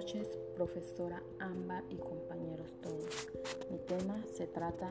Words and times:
noches, 0.00 0.38
profesora 0.56 1.22
Ámbar 1.40 1.84
y 1.90 1.96
compañeros 1.96 2.72
todos. 2.80 3.28
Mi 3.70 3.76
tema 3.80 4.24
se 4.32 4.46
trata 4.46 4.90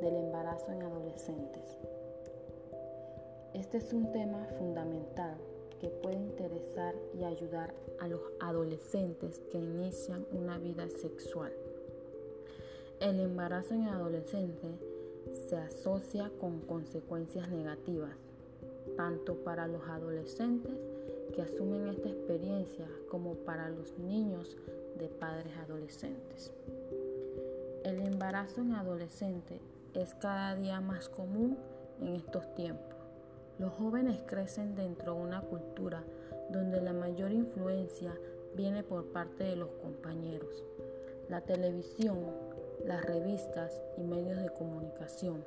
del 0.00 0.14
embarazo 0.14 0.70
en 0.70 0.82
adolescentes. 0.82 1.64
Este 3.54 3.78
es 3.78 3.92
un 3.92 4.12
tema 4.12 4.46
fundamental 4.56 5.36
que 5.80 5.88
puede 5.88 6.18
interesar 6.18 6.94
y 7.18 7.24
ayudar 7.24 7.74
a 7.98 8.06
los 8.06 8.20
adolescentes 8.38 9.40
que 9.50 9.58
inician 9.58 10.24
una 10.30 10.58
vida 10.58 10.88
sexual. 10.90 11.52
El 13.00 13.18
embarazo 13.18 13.74
en 13.74 13.88
adolescentes 13.88 14.78
se 15.48 15.56
asocia 15.56 16.30
con 16.38 16.60
consecuencias 16.60 17.48
negativas, 17.48 18.14
tanto 18.96 19.42
para 19.42 19.66
los 19.66 19.82
adolescentes 19.88 20.78
que 21.36 21.42
asumen 21.42 21.86
esta 21.88 22.08
experiencia 22.08 22.88
como 23.10 23.34
para 23.34 23.68
los 23.68 23.98
niños 23.98 24.56
de 24.98 25.08
padres 25.08 25.54
adolescentes. 25.58 26.50
El 27.84 28.00
embarazo 28.00 28.62
en 28.62 28.72
adolescente 28.72 29.60
es 29.92 30.14
cada 30.14 30.56
día 30.56 30.80
más 30.80 31.10
común 31.10 31.58
en 32.00 32.16
estos 32.16 32.54
tiempos. 32.54 32.96
Los 33.58 33.72
jóvenes 33.74 34.22
crecen 34.26 34.74
dentro 34.74 35.14
de 35.14 35.20
una 35.20 35.42
cultura 35.42 36.02
donde 36.50 36.80
la 36.80 36.94
mayor 36.94 37.32
influencia 37.32 38.18
viene 38.54 38.82
por 38.82 39.12
parte 39.12 39.44
de 39.44 39.56
los 39.56 39.68
compañeros, 39.82 40.64
la 41.28 41.42
televisión, 41.42 42.18
las 42.86 43.04
revistas 43.04 43.78
y 43.98 44.02
medios 44.02 44.40
de 44.40 44.48
comunicación, 44.48 45.44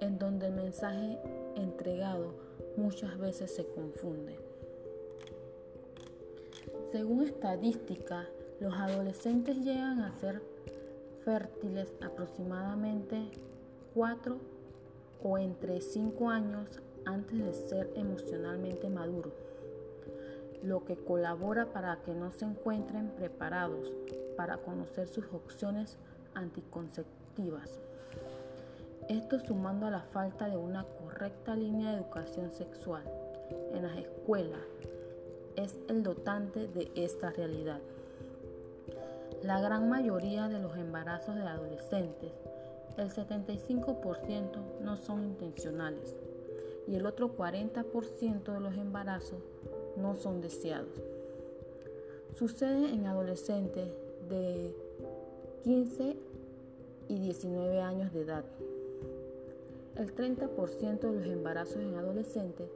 en 0.00 0.18
donde 0.18 0.46
el 0.46 0.54
mensaje 0.54 1.18
entregado 1.56 2.34
muchas 2.78 3.18
veces 3.18 3.54
se 3.54 3.66
confunde. 3.66 4.51
Según 6.92 7.22
estadísticas, 7.22 8.26
los 8.60 8.74
adolescentes 8.74 9.56
llegan 9.56 10.00
a 10.00 10.12
ser 10.12 10.42
fértiles 11.24 11.90
aproximadamente 12.02 13.30
4 13.94 14.36
o 15.22 15.38
entre 15.38 15.80
5 15.80 16.28
años 16.28 16.82
antes 17.06 17.38
de 17.38 17.54
ser 17.54 17.90
emocionalmente 17.96 18.90
maduros, 18.90 19.32
lo 20.62 20.84
que 20.84 20.96
colabora 20.96 21.72
para 21.72 22.02
que 22.02 22.12
no 22.14 22.30
se 22.30 22.44
encuentren 22.44 23.08
preparados 23.16 23.90
para 24.36 24.58
conocer 24.58 25.08
sus 25.08 25.24
opciones 25.32 25.96
anticonceptivas. 26.34 27.80
Esto 29.08 29.40
sumando 29.40 29.86
a 29.86 29.90
la 29.90 30.02
falta 30.02 30.46
de 30.46 30.58
una 30.58 30.84
correcta 30.84 31.56
línea 31.56 31.92
de 31.92 31.96
educación 31.96 32.50
sexual 32.50 33.02
en 33.72 33.82
las 33.82 33.96
escuelas, 33.96 34.60
es 35.56 35.78
el 35.88 36.02
dotante 36.02 36.68
de 36.68 36.90
esta 36.94 37.30
realidad. 37.30 37.80
La 39.42 39.60
gran 39.60 39.88
mayoría 39.88 40.48
de 40.48 40.60
los 40.60 40.76
embarazos 40.76 41.34
de 41.34 41.42
adolescentes, 41.42 42.32
el 42.96 43.10
75% 43.10 44.80
no 44.82 44.96
son 44.96 45.24
intencionales 45.24 46.16
y 46.86 46.94
el 46.94 47.06
otro 47.06 47.36
40% 47.36 48.52
de 48.52 48.60
los 48.60 48.76
embarazos 48.76 49.42
no 49.96 50.14
son 50.16 50.40
deseados. 50.40 51.02
Sucede 52.34 52.90
en 52.90 53.06
adolescentes 53.06 53.88
de 54.28 54.74
15 55.64 56.16
y 57.08 57.18
19 57.18 57.80
años 57.80 58.12
de 58.12 58.22
edad. 58.22 58.44
El 59.96 60.14
30% 60.14 61.00
de 61.00 61.20
los 61.20 61.26
embarazos 61.26 61.76
en 61.76 61.94
adolescentes 61.96 62.68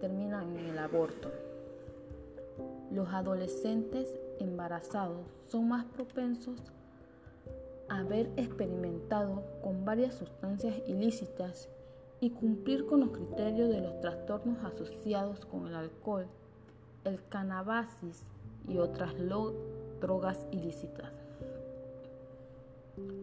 terminan 0.00 0.56
en 0.58 0.66
el 0.70 0.78
aborto. 0.78 1.30
Los 2.90 3.08
adolescentes 3.08 4.18
embarazados 4.38 5.26
son 5.46 5.68
más 5.68 5.84
propensos 5.86 6.60
a 7.88 7.98
haber 7.98 8.30
experimentado 8.36 9.42
con 9.62 9.84
varias 9.84 10.14
sustancias 10.14 10.74
ilícitas 10.86 11.68
y 12.20 12.30
cumplir 12.30 12.86
con 12.86 13.00
los 13.00 13.10
criterios 13.10 13.70
de 13.70 13.80
los 13.80 14.00
trastornos 14.00 14.62
asociados 14.64 15.44
con 15.46 15.66
el 15.66 15.74
alcohol, 15.74 16.26
el 17.04 17.20
cannabasis 17.28 18.30
y 18.68 18.78
otras 18.78 19.14
drogas 20.00 20.46
ilícitas. 20.50 21.12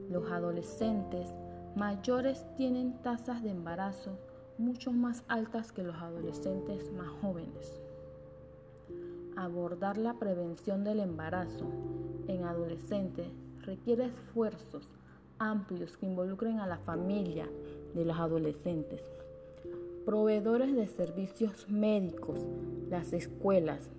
Los 0.10 0.30
adolescentes 0.32 1.30
mayores 1.76 2.46
tienen 2.56 3.02
tasas 3.02 3.42
de 3.42 3.52
embarazo 3.52 4.18
mucho 4.58 4.92
más 4.92 5.24
altas 5.28 5.72
que 5.72 5.84
los 5.84 5.96
adolescentes 5.96 6.92
más 6.92 7.08
jóvenes 7.22 7.80
abordar 9.44 9.98
la 9.98 10.14
prevención 10.14 10.84
del 10.84 11.00
embarazo 11.00 11.66
en 12.28 12.44
adolescentes 12.44 13.26
requiere 13.64 14.06
esfuerzos 14.06 14.88
amplios 15.40 15.98
que 15.98 16.06
involucren 16.06 16.60
a 16.60 16.68
la 16.68 16.78
familia 16.78 17.50
de 17.96 18.06
los 18.06 18.18
adolescentes, 18.18 19.02
proveedores 20.06 20.76
de 20.76 20.86
servicios 20.88 21.68
médicos, 21.70 22.40
las 22.90 23.14
escuelas, 23.14 23.90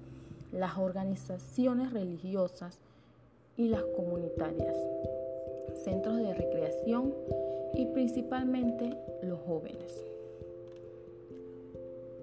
las 0.53 0.79
organizaciones 0.79 1.93
religiosas 1.93 2.79
y 3.57 3.67
las 3.67 3.83
comunitarias, 3.97 4.77
centros 5.83 6.19
de 6.19 6.35
recreación 6.35 7.13
y 7.75 7.87
principalmente 7.87 8.97
los 9.25 9.41
jóvenes. 9.41 10.05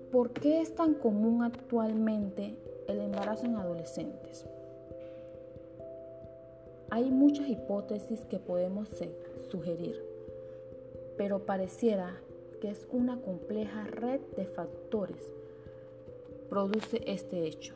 ¿Por 0.10 0.32
qué 0.32 0.62
es 0.62 0.74
tan 0.74 0.94
común 0.94 1.44
actualmente 1.44 2.56
el 2.90 3.02
embarazo 3.02 3.46
en 3.46 3.56
adolescentes. 3.56 4.46
Hay 6.90 7.12
muchas 7.12 7.48
hipótesis 7.48 8.22
que 8.26 8.40
podemos 8.40 8.90
sugerir, 9.52 10.04
pero 11.16 11.46
pareciera 11.46 12.20
que 12.60 12.72
es 12.72 12.88
una 12.92 13.22
compleja 13.22 13.86
red 13.86 14.20
de 14.36 14.46
factores 14.46 15.32
produce 16.50 17.04
este 17.06 17.46
hecho, 17.46 17.76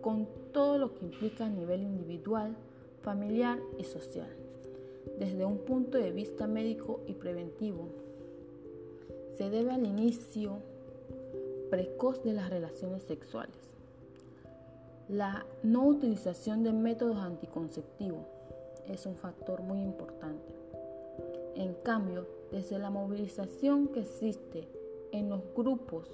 con 0.00 0.26
todo 0.52 0.78
lo 0.78 0.94
que 0.94 1.04
implica 1.04 1.44
a 1.44 1.50
nivel 1.50 1.82
individual, 1.82 2.56
familiar 3.02 3.58
y 3.78 3.84
social, 3.84 4.30
desde 5.18 5.44
un 5.44 5.58
punto 5.58 5.98
de 5.98 6.12
vista 6.12 6.46
médico 6.46 7.02
y 7.06 7.12
preventivo. 7.12 7.88
Se 9.36 9.50
debe 9.50 9.72
al 9.72 9.84
inicio 9.84 10.60
precoz 11.68 12.24
de 12.24 12.32
las 12.32 12.48
relaciones 12.48 13.02
sexuales 13.02 13.73
la 15.08 15.44
no 15.62 15.86
utilización 15.86 16.64
de 16.64 16.72
métodos 16.72 17.18
anticonceptivos 17.18 18.24
es 18.86 19.04
un 19.04 19.16
factor 19.16 19.62
muy 19.62 19.82
importante. 19.82 20.54
En 21.56 21.74
cambio, 21.74 22.26
desde 22.50 22.78
la 22.78 22.88
movilización 22.88 23.88
que 23.88 24.00
existe 24.00 24.66
en 25.12 25.28
los 25.28 25.42
grupos 25.54 26.08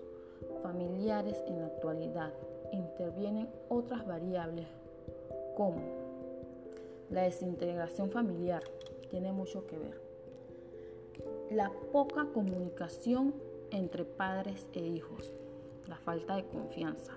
familiares 0.63 1.41
en 1.47 1.61
la 1.61 1.67
actualidad, 1.67 2.33
intervienen 2.73 3.49
otras 3.69 4.05
variables 4.07 4.67
como 5.57 5.83
la 7.11 7.23
desintegración 7.23 8.11
familiar, 8.11 8.63
tiene 9.09 9.33
mucho 9.33 9.67
que 9.67 9.79
ver, 9.79 10.01
la 11.51 11.71
poca 11.93 12.27
comunicación 12.33 13.35
entre 13.71 14.05
padres 14.05 14.69
e 14.73 14.81
hijos, 14.81 15.33
la 15.87 15.97
falta 15.97 16.37
de 16.37 16.45
confianza, 16.45 17.13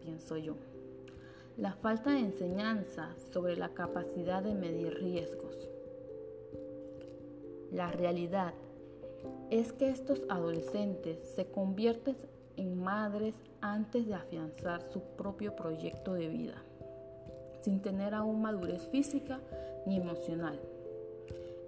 pienso 0.00 0.36
yo 0.36 0.54
la 1.56 1.72
falta 1.72 2.10
de 2.10 2.18
enseñanza 2.18 3.14
sobre 3.32 3.56
la 3.56 3.68
capacidad 3.68 4.42
de 4.42 4.54
medir 4.54 4.94
riesgos. 4.94 5.68
La 7.70 7.92
realidad 7.92 8.54
es 9.50 9.72
que 9.72 9.88
estos 9.88 10.22
adolescentes 10.28 11.18
se 11.36 11.46
convierten 11.46 12.16
en 12.56 12.82
madres 12.82 13.36
antes 13.60 14.06
de 14.06 14.14
afianzar 14.14 14.82
su 14.82 15.00
propio 15.16 15.54
proyecto 15.54 16.14
de 16.14 16.28
vida, 16.28 16.62
sin 17.62 17.80
tener 17.80 18.14
aún 18.14 18.42
madurez 18.42 18.82
física 18.88 19.40
ni 19.86 19.96
emocional. 19.96 20.60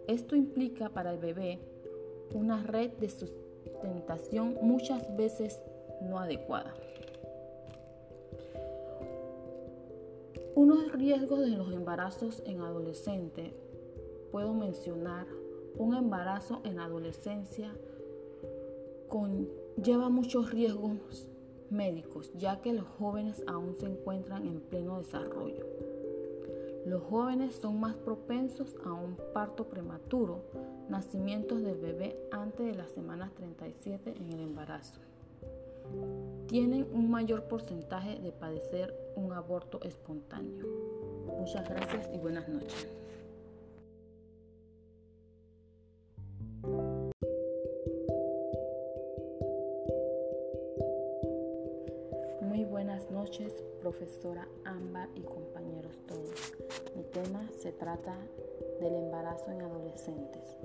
Esto 0.09 0.35
implica 0.35 0.89
para 0.89 1.13
el 1.13 1.19
bebé 1.19 1.61
una 2.35 2.63
red 2.63 2.91
de 2.99 3.09
sustentación 3.09 4.57
muchas 4.63 5.17
veces 5.17 5.61
no 6.03 6.19
adecuada. 6.19 6.75
Unos 10.57 10.91
riesgos 10.91 11.41
de 11.41 11.51
los 11.51 11.71
embarazos 11.71 12.43
en 12.47 12.63
adolescente, 12.63 13.55
puedo 14.33 14.55
mencionar 14.55 15.27
un 15.77 15.95
embarazo 15.95 16.63
en 16.65 16.81
adolescencia 16.81 17.73
lleva 19.83 20.09
muchos 20.09 20.51
riesgos 20.51 21.29
médicos, 21.69 22.33
ya 22.39 22.63
que 22.63 22.73
los 22.73 22.87
jóvenes 22.99 23.45
aún 23.47 23.77
se 23.77 23.85
encuentran 23.85 24.47
en 24.47 24.61
pleno 24.61 24.99
desarrollo. 24.99 25.67
Los 26.87 27.03
jóvenes 27.03 27.57
son 27.57 27.79
más 27.79 27.95
propensos 27.95 28.75
a 28.83 28.95
un 28.95 29.17
parto 29.35 29.69
prematuro, 29.69 30.41
nacimientos 30.89 31.63
del 31.63 31.77
bebé 31.77 32.19
antes 32.33 32.65
de 32.67 32.75
las 32.75 32.93
semanas 32.93 33.35
37 33.35 34.15
en 34.19 34.33
el 34.33 34.41
embarazo 34.41 35.01
tienen 36.47 36.87
un 36.93 37.11
mayor 37.11 37.45
porcentaje 37.45 38.19
de 38.21 38.33
padecer 38.33 38.95
un 39.17 39.33
aborto 39.33 39.81
espontáneo. 39.83 40.67
Muchas 41.39 41.69
gracias 41.69 42.09
y 42.13 42.19
buenas 42.19 42.49
noches. 42.49 42.89
Muy 52.43 52.65
buenas 52.65 53.11
noches, 53.11 53.65
profesora 53.81 54.47
Amba 54.65 55.09
y 55.15 55.23
compañeros 55.23 55.99
todos. 56.07 56.53
Mi 56.95 57.03
tema 57.05 57.49
se 57.61 57.73
trata 57.73 58.17
del 58.81 58.95
embarazo 58.95 59.51
en 59.51 59.63
adolescentes. 59.63 60.57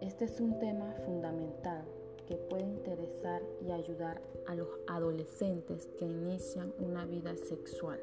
Este 0.00 0.26
es 0.26 0.38
un 0.38 0.58
tema 0.58 0.92
fundamental 1.06 1.84
que 2.26 2.36
puede 2.36 2.64
interesar 2.64 3.42
y 3.66 3.70
ayudar 3.70 4.20
a 4.46 4.54
los 4.54 4.68
adolescentes 4.86 5.88
que 5.98 6.04
inician 6.04 6.72
una 6.78 7.04
vida 7.04 7.34
sexual. 7.36 8.00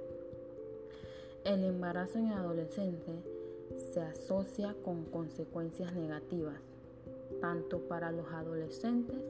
El 1.44 1.64
embarazo 1.64 2.20
en 2.20 2.28
adolescentes 2.28 3.26
se 3.94 4.02
asocia 4.02 4.76
con 4.84 5.06
consecuencias 5.06 5.94
negativas, 5.94 6.60
tanto 7.40 7.80
para 7.88 8.12
los 8.12 8.28
adolescentes 8.32 9.24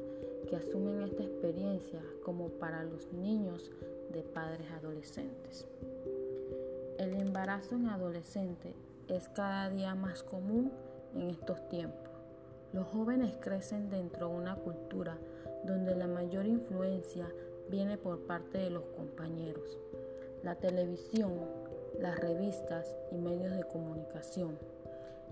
que 0.50 0.56
asumen 0.56 1.04
esta 1.04 1.24
experiencia 1.24 2.02
como 2.24 2.50
para 2.50 2.84
los 2.84 3.12
niños 3.14 3.72
de 4.12 4.24
padres 4.24 4.70
adolescentes. 4.72 5.68
El 6.98 7.14
embarazo 7.14 7.76
en 7.76 7.88
adolescente 7.88 8.74
es 9.08 9.30
cada 9.30 9.70
día 9.70 9.96
más 9.96 10.24
común 10.24 10.72
en 11.16 11.30
estos 11.30 11.68
tiempos 11.70 12.11
los 12.74 12.88
jóvenes 12.88 13.36
crecen 13.40 13.90
dentro 13.90 14.30
de 14.30 14.36
una 14.36 14.56
cultura 14.56 15.18
donde 15.66 15.96
la 15.96 16.08
mayor 16.08 16.46
influencia 16.46 17.28
viene 17.70 17.98
por 17.98 18.20
parte 18.26 18.58
de 18.58 18.70
los 18.70 18.84
compañeros, 18.96 19.78
la 20.44 20.56
televisión, 20.56 21.34
las 22.00 22.20
revistas 22.20 22.96
y 23.12 23.18
medios 23.18 23.56
de 23.56 23.64
comunicación, 23.64 24.58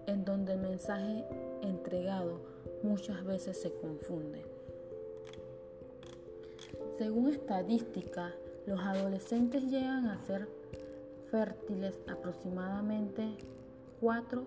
en 0.08 0.26
donde 0.26 0.54
el 0.54 0.60
mensaje 0.60 1.26
entregado 1.62 2.42
muchas 2.84 3.24
veces 3.26 3.62
se 3.62 3.72
confunde. 3.74 4.44
Según 6.98 7.30
estadísticas, 7.30 8.34
los 8.66 8.80
adolescentes 8.82 9.64
llegan 9.64 10.08
a 10.08 10.22
ser 10.24 10.48
fértiles 11.32 12.00
aproximadamente 12.08 13.38
4 14.02 14.44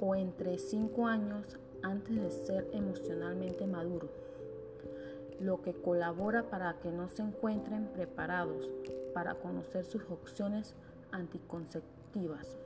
o 0.00 0.14
entre 0.14 0.58
5 0.58 1.06
años 1.06 1.58
antes 1.82 2.16
de 2.16 2.30
ser 2.30 2.68
emocionalmente 2.72 3.66
maduro, 3.66 4.08
lo 5.40 5.62
que 5.62 5.72
colabora 5.72 6.42
para 6.44 6.78
que 6.80 6.90
no 6.90 7.08
se 7.08 7.22
encuentren 7.22 7.86
preparados 7.88 8.68
para 9.14 9.34
conocer 9.34 9.84
sus 9.84 10.02
opciones 10.10 10.74
anticonceptivas. 11.12 12.56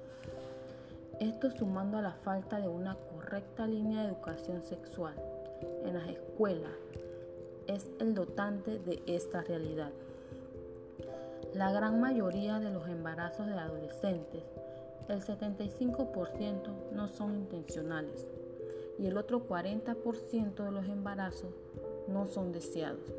Esto 1.21 1.51
sumando 1.51 1.99
a 1.99 2.03
la 2.03 2.15
falta 2.15 2.61
de 2.61 2.69
una 2.69 2.97
correcta 2.97 3.67
línea 3.67 4.03
de 4.03 4.09
educación 4.09 4.63
sexual 4.63 5.15
en 5.85 5.95
las 5.95 6.09
escuelas 6.09 6.73
es 7.67 7.89
el 8.01 8.15
dotante 8.15 8.79
de 8.79 9.03
esta 9.07 9.43
realidad. 9.43 9.93
La 11.55 11.71
gran 11.71 12.01
mayoría 12.01 12.59
de 12.59 12.71
los 12.71 12.89
embarazos 12.89 13.47
de 13.47 13.55
adolescentes, 13.55 14.43
el 15.09 15.23
75% 15.23 16.93
no 16.93 17.07
son 17.07 17.35
intencionales 17.37 18.27
y 18.99 19.07
el 19.07 19.17
otro 19.17 19.47
40% 19.49 20.65
de 20.65 20.71
los 20.71 20.87
embarazos 20.87 21.53
no 22.09 22.27
son 22.27 22.53
deseados. 22.53 23.13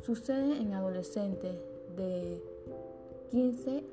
Sucede 0.00 0.56
en 0.60 0.72
adolescentes 0.72 1.56
de 1.96 2.42
15 3.30 3.84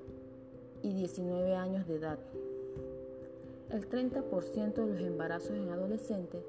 y 0.83 0.93
19 0.93 1.55
años 1.55 1.87
de 1.87 1.95
edad. 1.95 2.19
El 3.71 3.89
30% 3.89 4.73
de 4.73 4.87
los 4.87 5.01
embarazos 5.01 5.51
en 5.51 5.69
adolescentes 5.69 6.41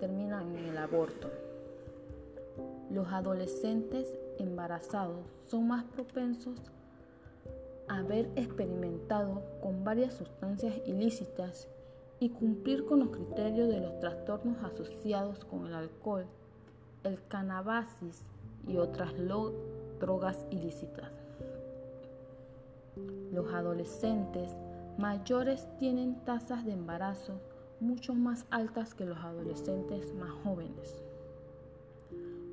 terminan 0.00 0.56
en 0.56 0.66
el 0.66 0.78
aborto. 0.78 1.30
Los 2.90 3.06
adolescentes 3.08 4.08
embarazados 4.38 5.24
son 5.46 5.68
más 5.68 5.84
propensos 5.84 6.58
a 7.88 7.98
haber 7.98 8.28
experimentado 8.36 9.42
con 9.62 9.84
varias 9.84 10.14
sustancias 10.14 10.74
ilícitas 10.86 11.68
y 12.20 12.30
cumplir 12.30 12.84
con 12.84 13.00
los 13.00 13.10
criterios 13.10 13.68
de 13.68 13.80
los 13.80 13.98
trastornos 14.00 14.62
asociados 14.62 15.44
con 15.44 15.66
el 15.66 15.74
alcohol, 15.74 16.26
el 17.02 17.18
cannabasis 17.28 18.28
y 18.66 18.76
otras 18.76 19.12
drogas 20.00 20.46
ilícitas. 20.50 21.10
Los 23.32 23.52
adolescentes 23.52 24.50
mayores 24.98 25.66
tienen 25.78 26.14
tasas 26.24 26.64
de 26.64 26.72
embarazo 26.72 27.40
mucho 27.80 28.14
más 28.14 28.46
altas 28.50 28.94
que 28.94 29.04
los 29.04 29.18
adolescentes 29.18 30.14
más 30.14 30.30
jóvenes. 30.44 31.02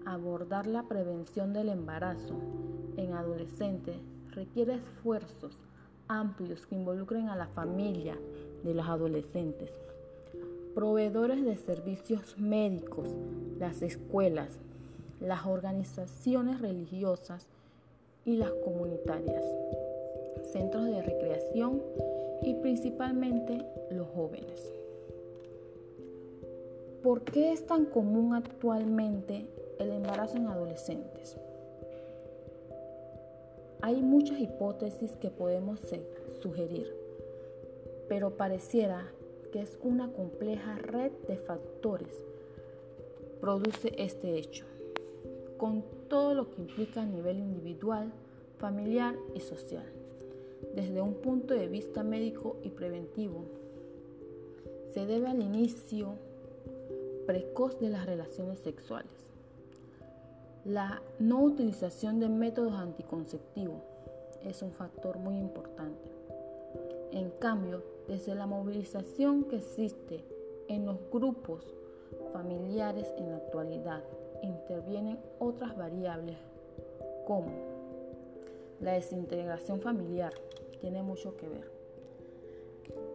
Abordar 0.06 0.66
la 0.66 0.84
prevención 0.84 1.54
del 1.54 1.70
embarazo 1.70 2.36
en 2.98 3.14
adolescentes 3.14 3.98
requiere 4.32 4.76
esfuerzos 4.76 5.58
amplios 6.08 6.66
que 6.66 6.76
involucren 6.76 7.30
a 7.30 7.36
la 7.36 7.48
familia 7.48 8.18
de 8.64 8.74
los 8.74 8.88
adolescentes, 8.88 9.72
proveedores 10.74 11.44
de 11.44 11.58
servicios 11.58 12.38
médicos, 12.38 13.10
las 13.60 13.82
escuelas, 13.82 14.60
las 15.20 15.46
organizaciones 15.46 16.62
religiosas 16.62 17.48
y 18.26 18.38
las 18.38 18.52
comunitarias, 18.64 19.46
centros 20.52 20.86
de 20.86 21.02
recreación 21.02 21.82
y 22.44 22.56
principalmente 22.56 23.66
los 23.92 24.08
jóvenes. 24.10 24.74
¿Por 27.04 27.24
qué 27.24 27.52
es 27.52 27.66
tan 27.66 27.86
común 27.86 28.36
actualmente 28.36 29.48
el 29.80 29.92
embarazo 29.92 30.38
en 30.38 30.48
adolescentes? 30.48 31.38
Hay 33.82 34.02
muchas 34.04 34.40
hipótesis 34.40 35.12
que 35.14 35.32
podemos 35.32 35.80
sugerir, 36.42 37.01
pero 38.12 38.36
pareciera 38.36 39.10
que 39.54 39.62
es 39.62 39.80
una 39.82 40.12
compleja 40.12 40.76
red 40.76 41.14
de 41.30 41.38
factores 41.38 42.26
produce 43.40 43.94
este 43.98 44.38
hecho, 44.38 44.66
con 45.58 45.86
todo 46.10 46.34
lo 46.34 46.50
que 46.50 46.60
implica 46.60 47.04
a 47.04 47.06
nivel 47.06 47.40
individual, 47.40 48.12
familiar 48.58 49.16
y 49.34 49.40
social, 49.40 49.86
desde 50.76 51.00
un 51.00 51.14
punto 51.14 51.54
de 51.54 51.70
vista 51.70 52.04
médico 52.04 52.58
y 52.64 52.72
preventivo. 52.72 53.46
Se 54.94 55.06
debe 55.06 55.28
al 55.28 55.42
inicio 55.42 56.16
precoz 57.26 57.80
de 57.80 57.92
las 57.92 58.06
relaciones 58.06 58.60
sexuales 58.60 59.14
la 60.66 61.02
no 61.18 61.42
utilización 61.44 62.20
de 62.20 62.28
métodos 62.28 62.74
anticonceptivos 62.74 63.82
es 64.44 64.62
un 64.62 64.74
factor 64.74 65.18
muy 65.18 65.38
importante. 65.38 66.12
En 67.12 67.30
cambio, 67.40 67.82
desde 68.12 68.36
la 68.36 68.46
movilización 68.46 69.46
que 69.46 69.56
existe 69.56 70.26
en 70.68 70.86
los 70.86 70.98
grupos 71.10 71.66
familiares 72.34 73.08
en 73.18 73.32
la 73.32 73.38
actualidad, 73.38 74.04
intervienen 74.44 75.18
otras 75.40 75.78
variables 75.78 76.36
como 77.26 77.54
la 78.82 78.92
desintegración 78.92 79.80
familiar, 79.80 80.34
tiene 80.82 81.02
mucho 81.02 81.38
que 81.38 81.48
ver, 81.48 81.72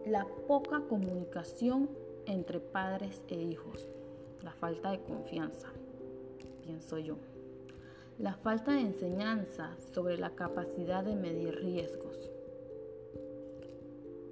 la 0.07 0.27
poca 0.49 0.81
comunicación 0.89 1.91
entre 2.25 2.59
padres 2.59 3.23
e 3.29 3.35
hijos, 3.35 3.91
la 4.43 4.53
falta 4.53 4.93
de 4.93 5.03
confianza, 5.03 5.69
pienso 6.63 6.97
yo 6.97 7.17
la 8.19 8.33
falta 8.33 8.73
de 8.73 8.81
enseñanza 8.81 9.77
sobre 9.93 10.17
la 10.17 10.31
capacidad 10.31 11.05
de 11.05 11.15
medir 11.15 11.55
riesgos. 11.57 12.26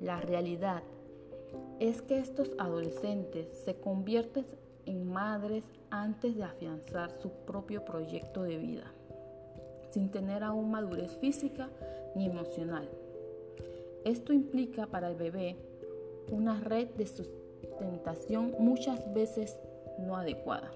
La 0.05 0.21
realidad 0.21 0.83
es 1.81 2.03
que 2.03 2.19
estos 2.19 2.51
adolescentes 2.59 3.49
se 3.65 3.77
convierten 3.77 4.45
en 4.85 5.11
madres 5.11 5.65
antes 5.89 6.37
de 6.37 6.45
afianzar 6.45 7.11
su 7.23 7.31
propio 7.47 7.87
proyecto 7.87 8.43
de 8.43 8.59
vida, 8.59 8.93
sin 9.93 10.11
tener 10.11 10.45
aún 10.45 10.71
madurez 10.71 11.11
física 11.21 11.71
ni 12.15 12.27
emocional. 12.27 12.87
Esto 14.05 14.35
implica 14.35 14.87
para 14.89 15.09
el 15.09 15.17
bebé 15.17 15.57
una 16.31 16.61
red 16.61 16.89
de 16.89 17.07
sustentación 17.07 18.55
muchas 18.59 19.11
veces 19.15 19.59
no 20.01 20.17
adecuada. 20.17 20.71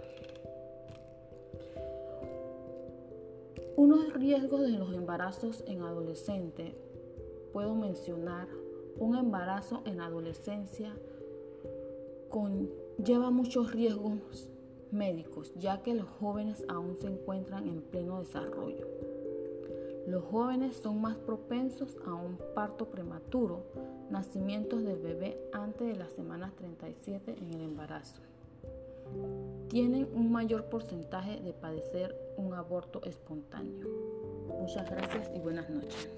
Unos 3.76 4.10
riesgos 4.14 4.62
de 4.62 4.78
los 4.78 4.90
embarazos 4.94 5.62
en 5.66 5.82
adolescente, 5.82 6.74
puedo 7.52 7.74
mencionar 7.74 8.48
un 8.98 9.16
embarazo 9.16 9.82
en 9.84 10.00
adolescencia 10.00 10.94
lleva 13.02 13.30
muchos 13.30 13.72
riesgos 13.72 14.48
médicos, 14.90 15.52
ya 15.56 15.82
que 15.82 15.94
los 15.94 16.08
jóvenes 16.20 16.64
aún 16.68 16.96
se 16.96 17.06
encuentran 17.06 17.68
en 17.68 17.82
pleno 17.82 18.20
desarrollo. 18.20 18.86
Los 20.06 20.24
jóvenes 20.24 20.76
son 20.76 21.00
más 21.00 21.16
propensos 21.16 21.96
a 22.06 22.14
un 22.14 22.38
parto 22.54 22.86
prematuro, 22.86 23.64
nacimientos 24.10 24.82
del 24.82 24.98
bebé 24.98 25.38
antes 25.52 25.86
de 25.86 25.96
las 25.96 26.12
semanas 26.12 26.54
37 26.56 27.36
en 27.38 27.52
el 27.52 27.60
embarazo. 27.60 28.22
Tienen 29.68 30.08
un 30.14 30.32
mayor 30.32 30.64
porcentaje 30.64 31.40
de 31.40 31.52
padecer 31.52 32.16
un 32.36 32.54
aborto 32.54 33.02
espontáneo. 33.04 33.86
Muchas 34.60 34.90
gracias 34.90 35.30
y 35.34 35.40
buenas 35.40 35.68
noches. 35.68 36.08